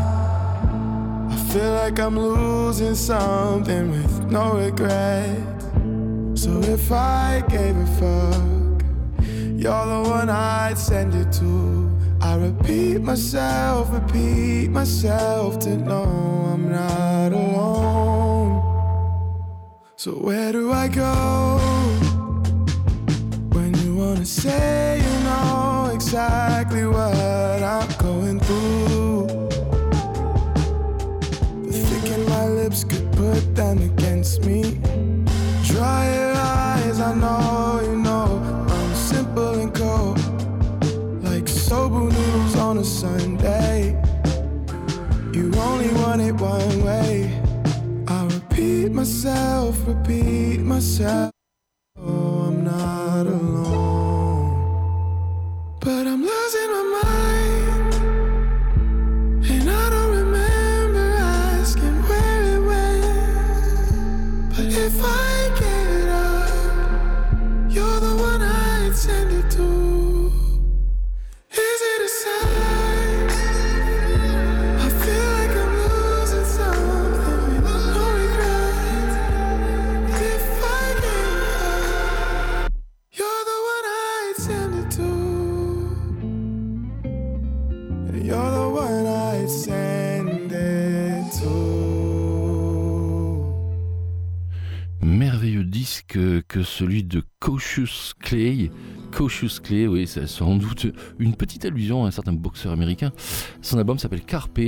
I 1.31 1.35
feel 1.51 1.73
like 1.73 1.99
I'm 1.99 2.19
losing 2.19 2.93
something 2.93 3.89
with 3.89 4.31
no 4.31 4.57
regret. 4.57 5.57
So 6.37 6.59
if 6.61 6.91
I 6.91 7.43
gave 7.49 7.75
a 7.75 7.87
fuck, 7.99 8.83
you're 9.63 9.85
the 9.85 10.09
one 10.09 10.29
I'd 10.29 10.77
send 10.77 11.15
it 11.15 11.31
to. 11.39 11.86
I 12.21 12.35
repeat 12.35 13.01
myself, 13.01 13.91
repeat 13.91 14.69
myself 14.69 15.59
to 15.59 15.77
know 15.77 16.03
I'm 16.53 16.71
not 16.71 17.31
alone. 17.31 18.63
So 19.95 20.11
where 20.11 20.51
do 20.51 20.71
I 20.71 20.87
go 20.87 21.59
when 23.51 23.73
you 23.81 23.95
wanna 23.95 24.25
say 24.25 25.01
you 25.01 25.23
know 25.23 25.91
exactly 25.93 26.85
what 26.87 27.61
I'm 27.63 27.89
going 27.97 28.39
through? 28.39 29.27
Thick 31.71 32.29
my 32.29 32.47
lips 32.47 32.83
could 32.83 33.11
put 33.11 33.55
them 33.55 33.77
against 33.79 34.43
me. 34.45 34.79
Want 46.17 46.29
it 46.29 46.41
one 46.41 46.83
way. 46.83 47.41
I 48.07 48.25
repeat 48.25 48.91
myself, 48.91 49.75
repeat 49.87 50.59
myself. 50.59 51.31
Oh, 51.99 52.47
I'm 52.47 52.63
not 52.63 53.06
merveilleux 95.07 95.63
disque 95.63 96.19
que 96.47 96.63
celui 96.63 97.03
de 97.03 97.23
Cautious 97.39 98.13
Clay. 98.19 98.69
Cautious 99.15 99.61
Clay, 99.63 99.87
oui, 99.87 100.05
c'est 100.05 100.27
sans 100.27 100.57
doute 100.57 100.87
une 101.17 101.33
petite 101.33 101.63
allusion 101.63 102.03
à 102.03 102.09
un 102.09 102.11
certain 102.11 102.33
boxeur 102.33 102.73
américain. 102.73 103.11
Son 103.61 103.77
album 103.77 103.97
s'appelle 103.97 104.21
Carpe. 104.21 104.59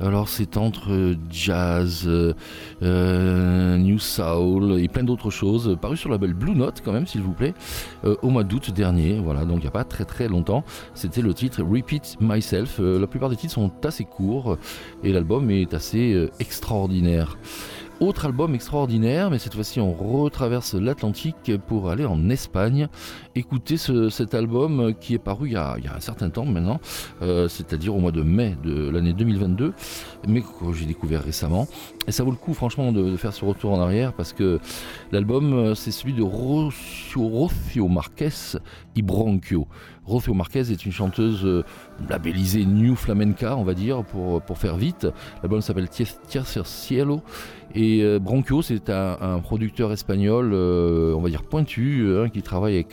Alors 0.00 0.28
c'est 0.28 0.56
entre 0.56 1.14
jazz, 1.30 2.04
euh, 2.06 2.32
euh, 2.82 3.76
new 3.76 3.98
soul 3.98 4.80
et 4.80 4.88
plein 4.88 5.04
d'autres 5.04 5.30
choses. 5.30 5.76
Paru 5.80 5.96
sur 5.96 6.08
le 6.08 6.14
label 6.14 6.32
Blue 6.32 6.56
Note 6.56 6.80
quand 6.82 6.92
même, 6.92 7.06
s'il 7.06 7.20
vous 7.20 7.34
plaît, 7.34 7.54
euh, 8.04 8.16
au 8.22 8.30
mois 8.30 8.44
d'août 8.44 8.70
dernier. 8.70 9.20
Voilà, 9.20 9.44
donc 9.44 9.58
il 9.58 9.62
n'y 9.62 9.68
a 9.68 9.72
pas 9.72 9.84
très 9.84 10.06
très 10.06 10.26
longtemps. 10.26 10.64
C'était 10.94 11.22
le 11.22 11.34
titre 11.34 11.62
Repeat 11.62 12.16
Myself. 12.20 12.80
La 12.80 13.06
plupart 13.06 13.28
des 13.28 13.36
titres 13.36 13.54
sont 13.54 13.70
assez 13.84 14.04
courts 14.04 14.56
et 15.04 15.12
l'album 15.12 15.50
est 15.50 15.74
assez 15.74 16.28
extraordinaire. 16.40 17.36
Autre 18.02 18.24
album 18.26 18.52
extraordinaire, 18.56 19.30
mais 19.30 19.38
cette 19.38 19.54
fois-ci 19.54 19.78
on 19.78 19.92
retraverse 19.92 20.74
l'Atlantique 20.74 21.52
pour 21.68 21.88
aller 21.88 22.04
en 22.04 22.30
Espagne. 22.30 22.88
Écoutez 23.36 23.76
ce- 23.76 24.08
cet 24.08 24.34
album 24.34 24.92
qui 25.00 25.14
est 25.14 25.20
paru 25.20 25.50
il 25.50 25.52
y 25.52 25.56
a, 25.56 25.76
un 25.76 26.00
certain 26.00 26.28
temps 26.28 26.44
maintenant, 26.44 26.80
euh, 27.22 27.46
c'est-à-dire 27.46 27.94
au 27.94 28.00
mois 28.00 28.10
de 28.10 28.22
mai 28.22 28.56
de 28.64 28.88
l'année 28.90 29.12
2022, 29.12 29.72
mais 30.26 30.40
que 30.40 30.72
j'ai 30.72 30.84
découvert 30.84 31.22
récemment. 31.22 31.68
Et 32.08 32.10
ça 32.10 32.24
vaut 32.24 32.32
le 32.32 32.36
coup 32.36 32.54
franchement 32.54 32.90
de, 32.90 33.16
faire 33.16 33.32
ce 33.32 33.44
retour 33.44 33.72
en 33.72 33.80
arrière 33.80 34.14
parce 34.14 34.32
que 34.32 34.58
l'album 35.12 35.52
euh, 35.52 35.74
c'est 35.76 35.92
celui 35.92 36.12
de 36.12 36.24
Rocio, 36.24 37.22
Rocio 37.28 37.86
Marquez 37.86 38.58
y. 38.96 39.02
Rocio 40.04 40.34
Marquez 40.34 40.70
est 40.72 40.84
une 40.84 40.92
chanteuse 40.92 41.44
euh, 41.44 41.64
labellisée 42.08 42.64
New 42.64 42.96
Flamenca, 42.96 43.56
on 43.56 43.64
va 43.64 43.74
dire, 43.74 44.04
pour, 44.04 44.42
pour 44.42 44.58
faire 44.58 44.76
vite. 44.76 45.06
L'album 45.42 45.60
s'appelle 45.60 45.88
Tiercer 45.88 46.62
Cielo. 46.64 47.22
Et 47.74 48.02
euh, 48.02 48.18
Bronchio, 48.18 48.62
c'est 48.62 48.90
un, 48.90 49.38
producteur 49.40 49.92
espagnol, 49.92 50.52
euh, 50.52 51.14
on 51.14 51.20
va 51.20 51.30
dire 51.30 51.42
pointu, 51.42 52.02
euh, 52.02 52.28
qui 52.28 52.42
travaille 52.42 52.84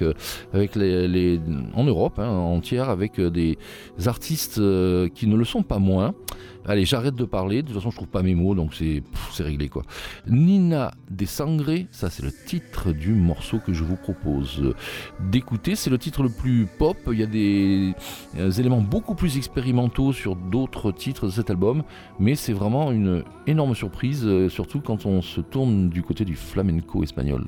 en 1.74 1.84
Europe 1.84 2.20
hein, 2.20 2.30
entière, 2.30 2.90
avec 2.90 3.20
des 3.20 3.58
artistes 4.06 4.56
qui 4.56 5.28
ne 5.28 5.36
le 5.36 5.46
sont 5.46 5.64
pas 5.64 5.80
moins. 5.80 6.14
Allez, 6.66 6.86
j'arrête 6.86 7.16
de 7.16 7.26
parler, 7.26 7.62
de 7.62 7.68
toute 7.68 7.78
façon 7.78 7.90
je 7.90 7.96
trouve 7.96 8.10
pas 8.10 8.22
mes 8.22 8.36
mots, 8.36 8.54
donc 8.54 8.74
c'est 8.76 9.04
réglé 9.40 9.70
quoi. 9.70 9.84
Nina 10.28 10.92
de 11.10 11.26
Sangre, 11.26 11.86
ça 11.92 12.10
c'est 12.10 12.24
le 12.24 12.32
titre 12.32 12.92
du 12.92 13.14
morceau 13.14 13.60
que 13.60 13.74
je 13.74 13.84
vous 13.84 13.96
propose 13.96 14.74
d'écouter. 15.20 15.76
C'est 15.76 15.90
le 15.90 15.98
titre 15.98 16.22
le 16.22 16.30
plus 16.30 16.68
pop, 16.78 16.98
il 17.12 17.20
y 17.20 17.24
a 17.24 17.28
des 17.28 17.94
euh, 18.38 18.52
éléments 18.52 18.82
beaucoup 18.82 19.16
plus 19.16 19.38
expérimentaux 19.38 20.14
sur 20.14 20.36
d'autres 20.36 20.92
titres 20.92 21.26
de 21.26 21.32
cet 21.32 21.50
album, 21.50 21.84
mais 22.20 22.36
c'est 22.36 22.54
vraiment 22.54 22.92
une 22.92 23.24
énorme 23.48 23.74
surprise, 23.74 24.24
euh, 24.26 24.50
surtout 24.50 24.82
quand 24.82 25.06
on 25.06 25.22
se 25.22 25.42
tourne 25.42 25.90
du 25.90 26.04
côté 26.04 26.26
du 26.26 26.36
flamenco 26.36 27.04
espagnol. 27.04 27.46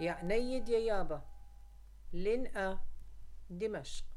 يا 0.00 0.16
نيد 0.22 0.68
يا 0.68 0.78
يابا. 0.78 1.22
لنقى 2.12 2.78
دمشق. 3.50 4.15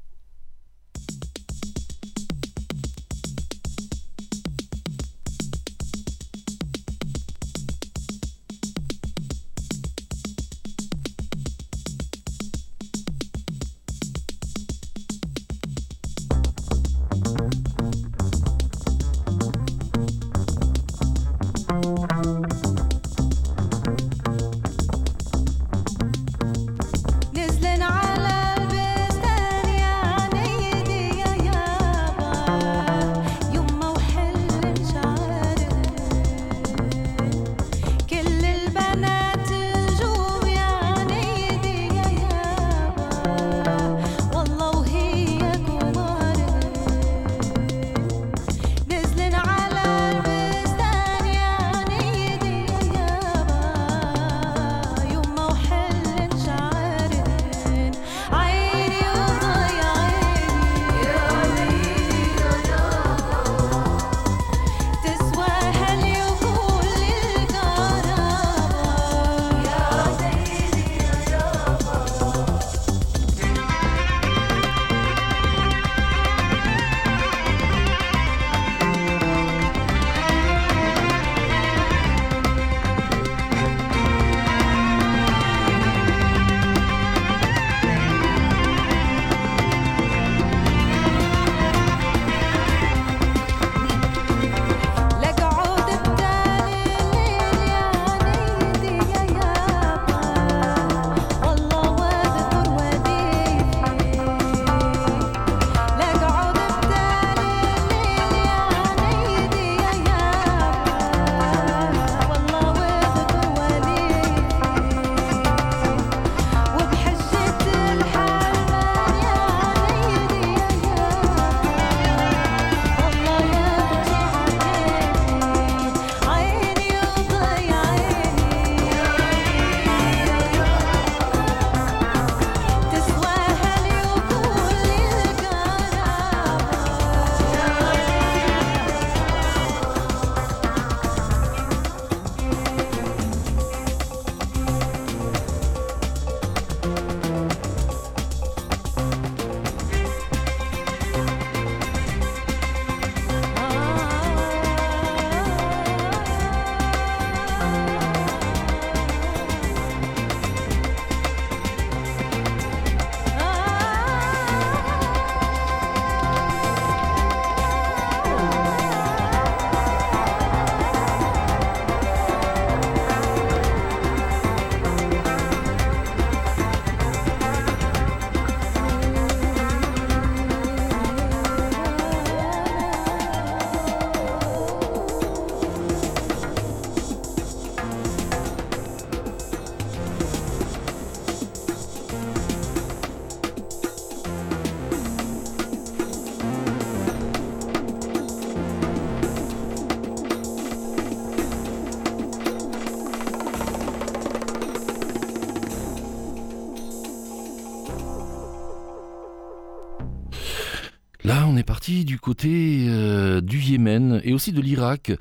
Du 211.90 212.18
côté 212.18 212.86
euh, 212.88 213.40
du 213.40 213.58
Yémen 213.58 214.20
et 214.24 214.32
aussi 214.32 214.52
de 214.52 214.60
l'Irak 214.60 215.12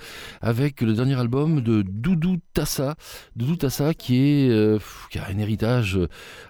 avec 0.41 0.81
le 0.81 0.93
dernier 0.93 1.15
album 1.15 1.61
de 1.61 1.81
Doudou 1.81 2.37
Tassa. 2.53 2.95
Doudou 3.35 3.55
Tassa 3.55 3.91
euh, 4.11 4.79
qui 5.09 5.19
a 5.19 5.27
un 5.27 5.37
héritage 5.39 5.99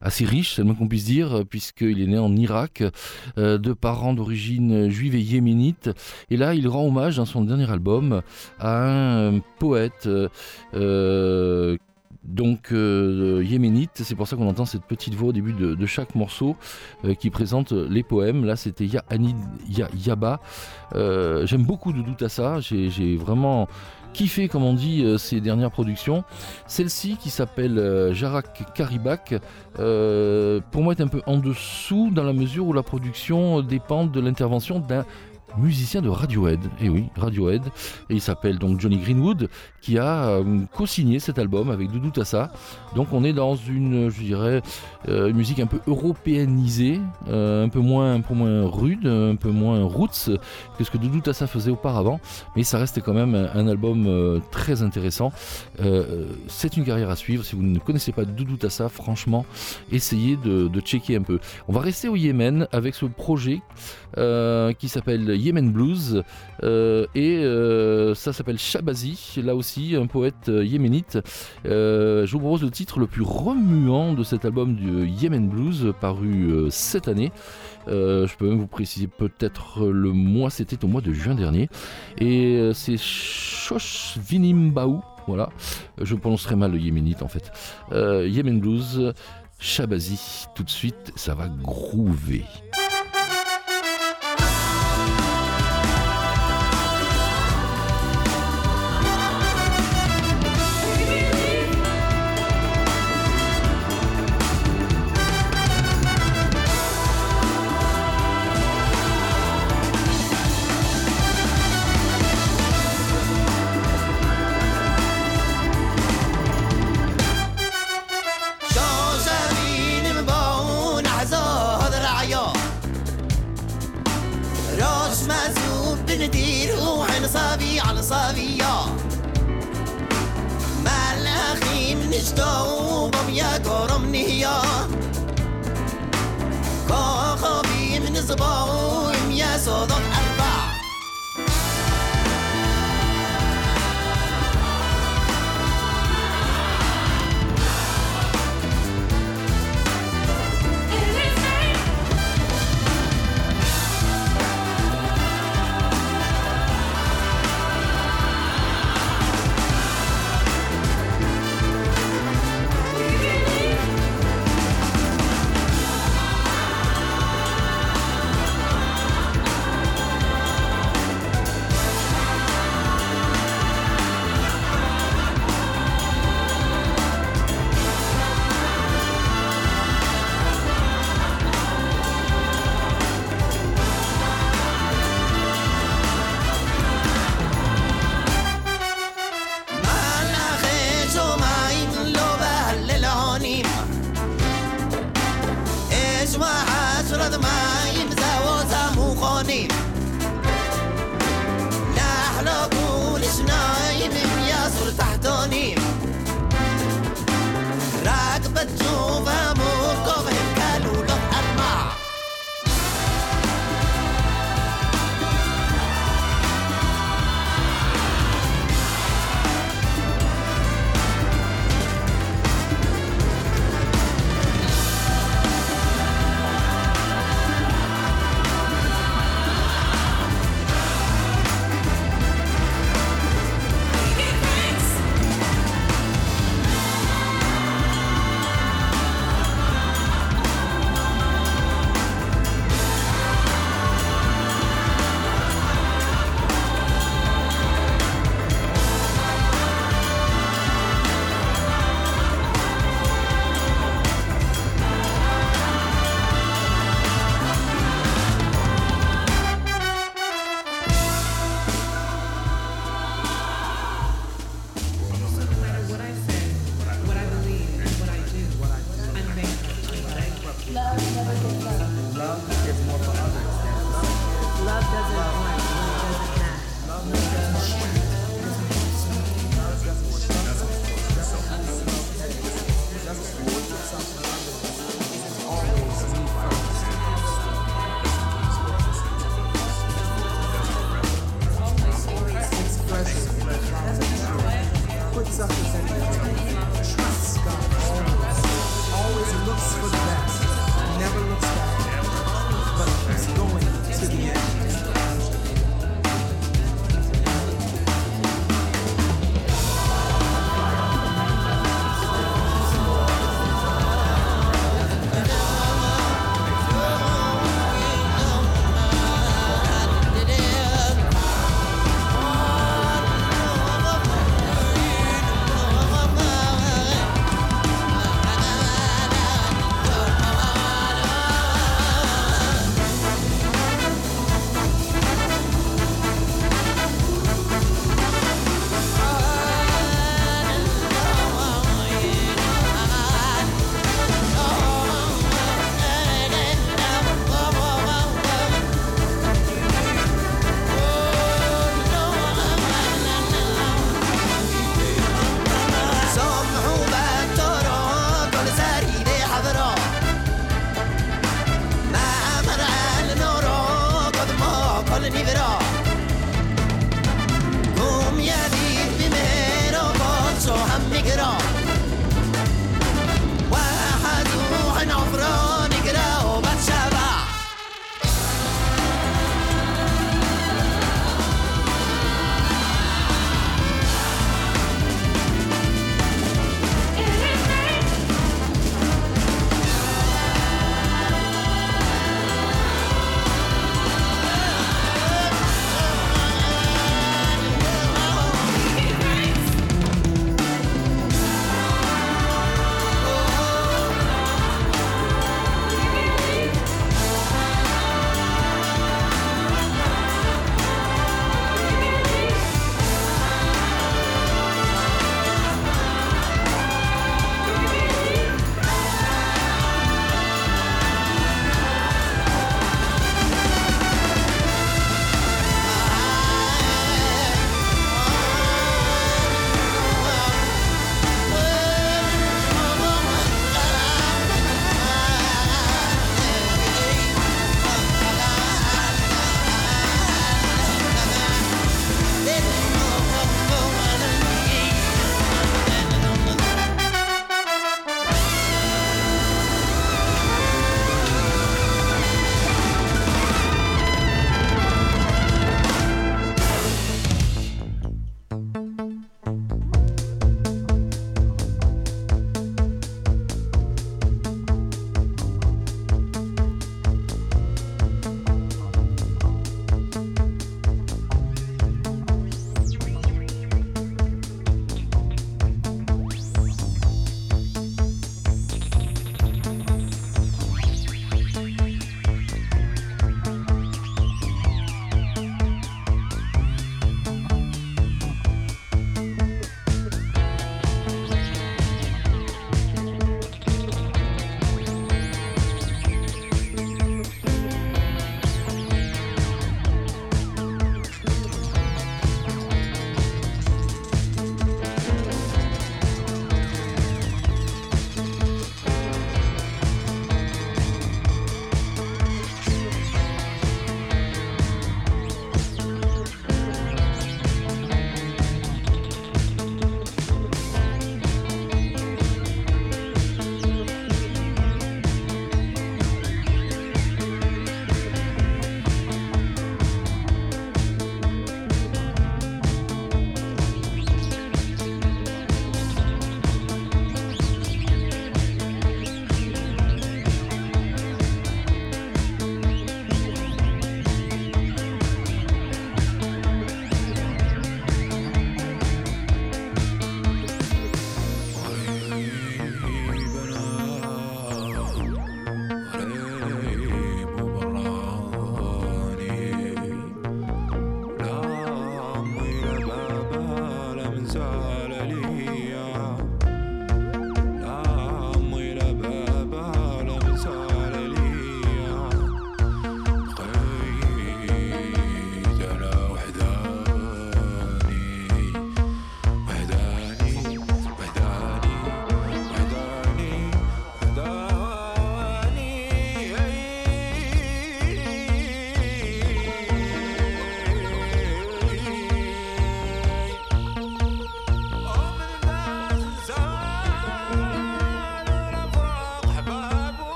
assez 0.00 0.24
riche, 0.24 0.54
c'est 0.54 0.62
le 0.62 0.66
moins 0.66 0.74
qu'on 0.74 0.88
puisse 0.88 1.04
dire, 1.04 1.44
puisqu'il 1.48 2.02
est 2.02 2.06
né 2.06 2.18
en 2.18 2.34
Irak 2.34 2.82
euh, 3.38 3.58
de 3.58 3.72
parents 3.72 4.12
d'origine 4.12 4.88
juive 4.90 5.14
et 5.14 5.20
yéménite. 5.20 5.90
Et 6.30 6.36
là, 6.36 6.54
il 6.54 6.66
rend 6.66 6.86
hommage 6.86 7.16
dans 7.16 7.26
son 7.26 7.44
dernier 7.44 7.70
album 7.70 8.22
à 8.58 9.28
un 9.28 9.38
poète 9.58 10.08
donc 12.28 12.72
euh, 12.72 13.42
yéménite. 13.44 13.90
C'est 13.94 14.14
pour 14.14 14.28
ça 14.28 14.36
qu'on 14.36 14.48
entend 14.48 14.66
cette 14.66 14.84
petite 14.84 15.14
voix 15.14 15.30
au 15.30 15.32
début 15.32 15.52
de, 15.52 15.74
de 15.74 15.86
chaque 15.86 16.14
morceau 16.14 16.56
euh, 17.04 17.14
qui 17.14 17.30
présente 17.30 17.72
les 17.72 18.02
poèmes. 18.02 18.44
Là, 18.44 18.56
c'était 18.56 18.86
Ya 18.86 19.02
Anid 19.08 19.36
Ya 19.68 19.88
Yaba. 19.96 20.40
Euh, 20.94 21.46
J'aime 21.46 21.64
beaucoup 21.64 21.92
Doudou 21.92 22.14
Tassa. 22.14 22.60
J'ai 22.60 22.90
j'ai 22.90 23.16
vraiment 23.16 23.68
kiffé, 24.12 24.48
comme 24.48 24.64
on 24.64 24.72
dit, 24.72 25.04
ses 25.18 25.40
dernières 25.40 25.70
productions. 25.70 26.24
Celle-ci, 26.66 27.16
qui 27.18 27.30
s'appelle 27.30 28.10
Jarak 28.12 28.74
Karibak, 28.74 29.34
pour 29.74 30.82
moi 30.82 30.94
est 30.94 31.02
un 31.02 31.08
peu 31.08 31.22
en 31.26 31.36
dessous 31.36 32.10
dans 32.12 32.24
la 32.24 32.32
mesure 32.32 32.66
où 32.66 32.72
la 32.72 32.82
production 32.82 33.60
dépend 33.60 34.06
de 34.06 34.18
l'intervention 34.18 34.80
d'un 34.80 35.04
musicien 35.56 36.02
de 36.02 36.08
Radiohead. 36.08 36.60
Et 36.80 36.88
oui, 36.88 37.06
Radiohead. 37.16 37.62
Et 38.10 38.14
il 38.14 38.20
s'appelle 38.20 38.58
donc 38.58 38.80
Johnny 38.80 38.98
Greenwood, 38.98 39.48
qui 39.80 39.98
a 39.98 40.28
euh, 40.28 40.60
co-signé 40.72 41.18
cet 41.18 41.38
album 41.38 41.70
avec 41.70 41.90
Doudou 41.90 42.10
Tassa. 42.10 42.50
Donc 42.94 43.08
on 43.12 43.24
est 43.24 43.32
dans 43.32 43.56
une, 43.56 44.10
je 44.10 44.20
dirais, 44.20 44.62
euh, 45.08 45.32
musique 45.32 45.60
un 45.60 45.66
peu 45.66 45.78
européanisée, 45.86 47.00
euh, 47.28 47.64
un 47.64 47.68
peu 47.68 47.80
moins, 47.80 48.14
un 48.14 48.20
peu 48.20 48.34
moins 48.34 48.66
rude, 48.66 49.06
un 49.06 49.36
peu 49.36 49.50
moins 49.50 49.84
roots 49.84 50.30
que 50.76 50.84
ce 50.84 50.90
que 50.90 50.98
Doudou 50.98 51.20
Tassa 51.20 51.46
faisait 51.46 51.70
auparavant. 51.70 52.20
Mais 52.56 52.64
ça 52.64 52.78
reste 52.78 53.00
quand 53.02 53.14
même 53.14 53.34
un, 53.34 53.68
album 53.68 54.40
très 54.50 54.82
intéressant. 54.82 55.30
C'est 56.46 56.76
une 56.76 56.84
carrière 56.84 57.10
à 57.10 57.16
suivre. 57.16 57.44
Si 57.44 57.54
vous 57.54 57.62
ne 57.62 57.78
connaissez 57.78 58.12
pas 58.12 58.24
Doudou 58.24 58.56
Tassa, 58.56 58.88
franchement, 58.88 59.44
essayez 59.92 60.36
de, 60.36 60.80
checker 60.80 61.16
un 61.16 61.22
peu. 61.22 61.38
On 61.66 61.72
va 61.72 61.80
rester 61.80 62.08
au 62.08 62.16
Yémen 62.16 62.66
avec 62.72 62.94
ce 62.94 63.04
projet 63.04 63.60
qui 64.16 64.88
s'appelle 64.88 65.37
Yemen 65.38 65.72
Blues. 65.72 66.22
Euh, 66.64 67.06
et 67.14 67.38
euh, 67.38 68.14
ça 68.14 68.32
s'appelle 68.32 68.58
Shabazi, 68.58 69.40
là 69.42 69.54
aussi 69.54 69.94
un 69.96 70.06
poète 70.06 70.48
euh, 70.48 70.64
yéménite. 70.64 71.18
Je 71.64 72.30
vous 72.30 72.38
propose 72.38 72.62
le 72.62 72.70
titre 72.70 72.98
le 72.98 73.06
plus 73.06 73.22
remuant 73.22 74.12
de 74.12 74.22
cet 74.22 74.44
album 74.44 74.74
du 74.74 75.08
Yemen 75.08 75.48
Blues 75.48 75.92
paru 76.00 76.66
cette 76.70 77.08
année. 77.08 77.32
Je 77.86 78.36
peux 78.36 78.48
même 78.48 78.58
vous 78.58 78.66
préciser 78.66 79.06
peut-être 79.06 79.86
le 79.86 80.12
mois, 80.12 80.50
c'était 80.50 80.84
au 80.84 80.88
mois 80.88 81.00
de 81.00 81.12
juin 81.12 81.34
dernier. 81.34 81.68
Et 82.18 82.70
c'est 82.74 82.98
Shosh 82.98 84.18
Vinimbaou. 84.18 85.02
Voilà, 85.26 85.50
je 86.00 86.14
prononcerai 86.14 86.56
mal 86.56 86.72
le 86.72 86.78
yéménite 86.78 87.22
en 87.22 87.28
fait. 87.28 87.52
Yemen 87.92 88.60
Blues, 88.60 89.12
Shabazi, 89.60 90.46
tout 90.54 90.62
de 90.62 90.70
suite, 90.70 91.12
ça 91.16 91.34
va 91.34 91.48
groover. 91.48 92.44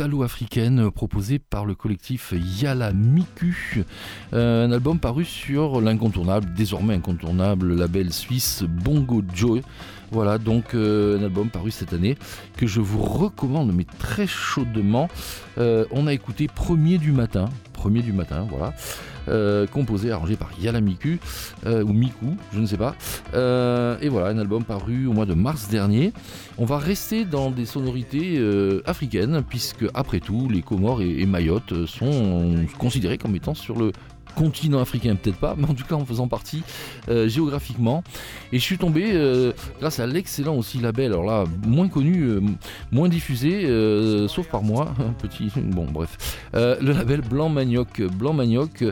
Orientalo-africaine 0.00 0.90
proposée 0.90 1.38
par 1.38 1.66
le 1.66 1.74
collectif 1.74 2.32
Yala 2.62 2.92
Miku. 2.94 3.84
Euh, 4.32 4.66
un 4.66 4.72
album 4.72 4.98
paru 4.98 5.26
sur 5.26 5.82
l'incontournable, 5.82 6.54
désormais 6.54 6.94
incontournable 6.94 7.74
label 7.74 8.10
suisse 8.10 8.62
Bongo 8.62 9.22
Joe. 9.34 9.60
Voilà 10.10 10.38
donc 10.38 10.74
euh, 10.74 11.18
un 11.18 11.24
album 11.24 11.50
paru 11.50 11.70
cette 11.70 11.92
année 11.92 12.16
que 12.56 12.66
je 12.66 12.80
vous 12.80 13.02
recommande 13.02 13.72
mais 13.74 13.84
très 13.98 14.26
chaudement. 14.26 15.08
Euh, 15.58 15.84
on 15.90 16.06
a 16.06 16.14
écouté 16.14 16.48
Premier 16.48 16.96
du 16.96 17.12
matin, 17.12 17.50
Premier 17.80 18.02
du 18.02 18.12
matin, 18.12 18.46
voilà. 18.50 18.74
Euh, 19.28 19.66
composé, 19.66 20.12
arrangé 20.12 20.36
par 20.36 20.50
Yala 20.60 20.82
Miku, 20.82 21.18
euh, 21.64 21.82
ou 21.82 21.94
Miku, 21.94 22.36
je 22.52 22.60
ne 22.60 22.66
sais 22.66 22.76
pas. 22.76 22.94
Euh, 23.32 23.96
et 24.02 24.10
voilà, 24.10 24.28
un 24.28 24.38
album 24.38 24.64
paru 24.64 25.06
au 25.06 25.14
mois 25.14 25.24
de 25.24 25.32
mars 25.32 25.68
dernier. 25.70 26.12
On 26.58 26.66
va 26.66 26.76
rester 26.76 27.24
dans 27.24 27.50
des 27.50 27.64
sonorités 27.64 28.36
euh, 28.36 28.82
africaines, 28.84 29.42
puisque 29.48 29.86
après 29.94 30.20
tout, 30.20 30.46
les 30.50 30.60
Comores 30.60 31.00
et, 31.00 31.20
et 31.20 31.24
Mayotte 31.24 31.86
sont 31.86 32.54
considérés 32.76 33.16
comme 33.16 33.34
étant 33.34 33.54
sur 33.54 33.78
le 33.78 33.92
continent 34.34 34.80
africain, 34.80 35.16
peut-être 35.16 35.38
pas, 35.38 35.54
mais 35.58 35.68
en 35.68 35.74
tout 35.74 35.84
cas 35.84 35.94
en 35.94 36.04
faisant 36.04 36.28
partie 36.28 36.62
euh, 37.08 37.28
géographiquement. 37.28 38.02
Et 38.52 38.58
je 38.58 38.64
suis 38.64 38.78
tombé 38.78 39.12
euh, 39.12 39.52
grâce 39.80 40.00
à 40.00 40.06
l'excellent 40.06 40.56
aussi 40.56 40.78
label, 40.78 41.12
alors 41.12 41.24
là, 41.24 41.44
moins 41.66 41.88
connu, 41.88 42.22
euh, 42.22 42.40
moins 42.92 43.08
diffusé, 43.08 43.66
sauf 44.28 44.48
par 44.48 44.62
moi, 44.62 44.94
un 45.00 45.12
petit, 45.12 45.50
bon 45.56 45.86
bref, 45.90 46.38
le 46.54 46.92
label 46.92 47.20
Blanc 47.20 47.48
Manioc. 47.48 48.02
Blanc 48.02 48.32
Manioc, 48.32 48.84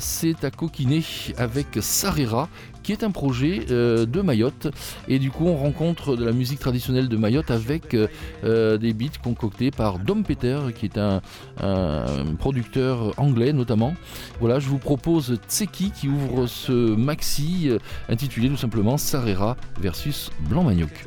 c'est 0.00 0.44
à 0.44 0.50
coquiner 0.50 1.02
avec 1.36 1.66
Sarera, 1.80 2.48
qui 2.84 2.92
est 2.92 3.02
un 3.02 3.10
projet 3.10 3.66
euh, 3.70 4.06
de 4.06 4.20
Mayotte. 4.20 4.68
Et 5.08 5.18
du 5.18 5.32
coup, 5.32 5.46
on 5.46 5.56
rencontre 5.56 6.14
de 6.14 6.24
la 6.24 6.30
musique 6.30 6.60
traditionnelle 6.60 7.08
de 7.08 7.16
Mayotte 7.16 7.50
avec 7.50 7.94
euh, 7.94 8.06
euh, 8.44 8.76
des 8.76 8.92
beats 8.92 9.18
concoctés 9.22 9.72
par 9.72 9.98
Dom 9.98 10.22
Peter, 10.22 10.60
qui 10.74 10.86
est 10.86 10.98
un, 10.98 11.20
producteur 12.38 13.14
anglais 13.16 13.52
notamment. 13.52 13.94
Voilà, 14.38 14.58
je 14.58 14.68
vous 14.68 14.78
propose 14.78 15.38
Tseki 15.48 15.90
qui 15.90 16.08
ouvre 16.08 16.46
ce 16.46 16.72
maxi 16.94 17.70
intitulé 18.08 18.50
tout 18.50 18.56
simplement 18.56 18.98
Sarera 18.98 19.56
versus 19.80 20.30
Blanc 20.48 20.64
Manioc. 20.64 21.06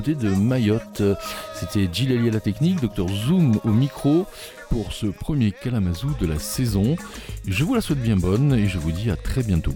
De 0.00 0.28
Mayotte. 0.28 1.02
C'était 1.54 1.88
Gilles 1.92 2.28
à 2.28 2.30
la 2.30 2.40
technique, 2.40 2.80
Dr 2.80 3.08
Zoom 3.08 3.58
au 3.64 3.70
micro 3.70 4.26
pour 4.70 4.92
ce 4.92 5.06
premier 5.06 5.52
Kalamazoo 5.52 6.10
de 6.20 6.26
la 6.26 6.38
saison. 6.38 6.96
Je 7.46 7.64
vous 7.64 7.74
la 7.74 7.80
souhaite 7.80 8.00
bien 8.00 8.16
bonne 8.16 8.52
et 8.52 8.68
je 8.68 8.78
vous 8.78 8.92
dis 8.92 9.10
à 9.10 9.16
très 9.16 9.42
bientôt. 9.42 9.74